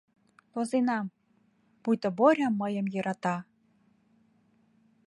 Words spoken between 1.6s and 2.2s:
пуйто